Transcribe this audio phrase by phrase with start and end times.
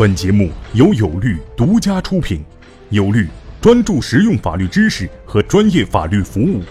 [0.00, 2.42] 本节目由有律独家出品，
[2.88, 3.28] 有律
[3.60, 6.62] 专注实用法律知识和专业法律服务。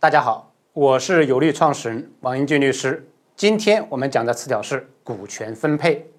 [0.00, 3.08] 大家好，我是有律创始人王英俊律师。
[3.36, 6.10] 今天我们讲的词条是股权分配。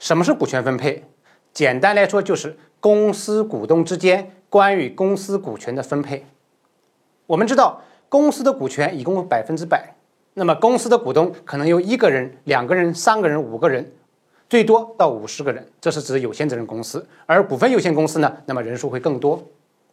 [0.00, 1.04] 什么是股权分配？
[1.52, 6.26] 简单来说，就是公司股东之间关于公司股权的分配。
[7.28, 9.93] 我们知道，公司的股权一共有百分之百。
[10.34, 13.88] 那么公司的股东可能有一个人、两个人、三个人、五个人，
[14.48, 17.06] 最多到五十个人，这是指有限责任公司。
[17.24, 19.42] 而股份有限公司呢，那么人数会更多。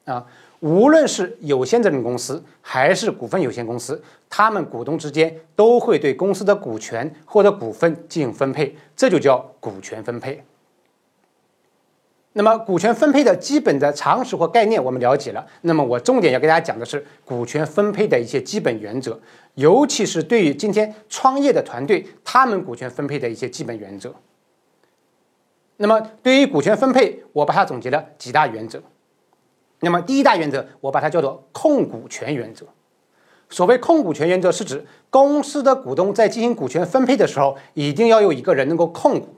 [0.05, 0.25] 啊，
[0.61, 10.43] 无论是有限责任公司还是股份有限公司，他们股东之间都会对公司的股权或者股份进行分配，这就叫股权分配。
[12.33, 19.19] 那么股权分配的基本的常识或概念我们了解了，那么我重点要给大家讲的是股权分配的一些基本原则，
[19.55, 24.15] 尤其是对于今天创业的团队，他们股权分配的一些基本原则。
[25.75, 28.81] 那么对于股权分配，我把它总结了几大原则。
[29.81, 32.65] 那么第一大原则，我把它叫做控股权原则。
[33.49, 39.35] 所谓控股权原则，是指公司的股东在进行股权分配的时候，一定要有一个人能够控股。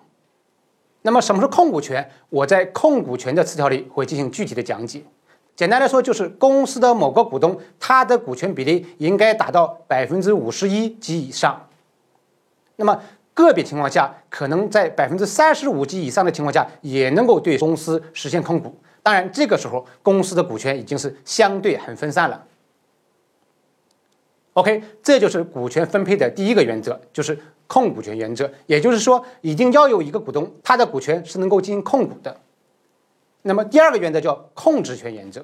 [1.04, 2.10] 那么什么是控股权？
[2.30, 5.04] 我在控股权的词条里会进行具体的讲解。
[5.56, 11.68] 简单来说，就是公司的某个股东，他的股权比例应该达到百分之五十一及以上。
[12.78, 13.00] 那么
[13.34, 18.76] 个别情况下，可能在百分之三十五及以上的情况下，也能够对公司实现控股。
[19.04, 22.42] 当然，这个时候公司的股权已经是相对很分散了。
[24.54, 28.50] OK，这就是股权分配的第一个原则，就是控股权原则。
[28.68, 32.38] 也就是说，一定要有一个股东，他的股权是能够进行控股的。
[33.42, 35.44] 那么第二个原则叫控制权原则。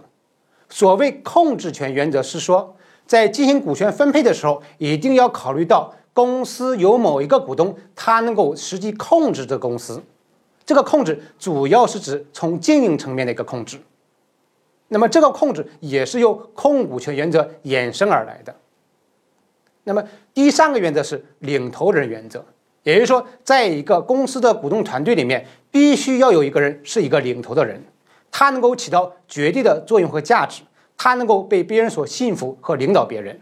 [0.70, 2.76] 所谓控制权原则是说，
[3.08, 10.04] 在进行股权分配的时候，一定要考虑到公司有某一个股东，他能够实际控制这公司。
[10.64, 13.80] 这个控制主要是指从经营层面的一个控制。
[14.90, 18.56] 那么这个控制也是由控股权原则衍生而来的。
[19.90, 20.04] 那么
[20.36, 22.46] 第三个原则是领头人原则，
[22.84, 27.84] 也就是说，在一个公司的股东团队里面，必须要有一个人是一个领头的人，
[28.30, 30.62] 他能够起到决定的作用和价值，
[30.96, 33.40] 他能够被别人所信服和领导别人。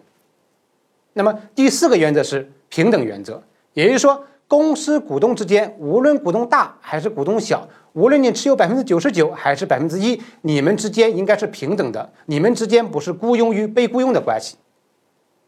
[1.11, 3.43] 那么第四个原则是平等原则，
[3.73, 14.55] 也就是说，公司股东之间，无论股东大还是股东小，无论你持有百分之九十九还是百分之一，你们之间应该是平等的，你们之间不是雇佣与被雇佣的关系。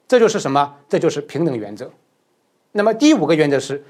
[0.09, 0.75] 这就是什么？
[0.89, 1.89] 这就是平等原则。
[2.71, 3.85] 那么第五个原则是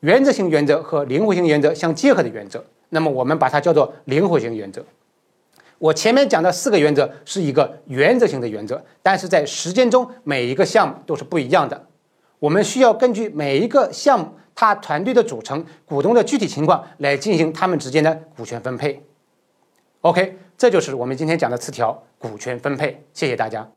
[0.00, 2.64] 原则性原则和灵活性原则相结合的原则。
[2.88, 4.82] 那么我们把它叫做灵活性原则。
[5.78, 11.86] 我前面讲的四个原则是一个原则性的原则，但是在实践中每一个项目都是不一样的。
[12.38, 19.02] 我们需要根据每一个项目它团队的组成、股东的具体情况来进行他们之间的股权分配。
[20.00, 23.04] OK，这就是我们今天讲的词条股权分配。
[23.12, 23.68] 谢谢大家。